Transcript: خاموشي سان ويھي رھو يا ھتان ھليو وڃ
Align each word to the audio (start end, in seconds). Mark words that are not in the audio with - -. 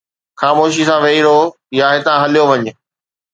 خاموشي 0.39 0.83
سان 0.87 0.99
ويھي 1.03 1.19
رھو 1.25 1.37
يا 1.77 1.87
ھتان 1.95 2.17
ھليو 2.23 2.45
وڃ 2.49 2.61